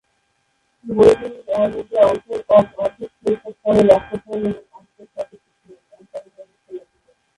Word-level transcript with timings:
গোলকৃমিজ 0.85 1.47
রোগে 1.73 1.99
অন্ত্রের 2.05 2.41
অধঃশ্লেষ্মাস্তরে 2.79 3.81
রক্তক্ষরণ 3.91 4.43
এবং 4.51 4.63
অন্ত্রে 4.77 5.03
ক্ষত 5.05 5.29
সৃষ্টি 5.33 5.69
হয়। 5.71 6.05